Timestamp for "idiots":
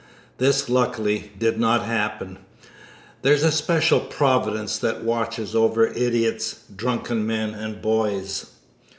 5.85-6.61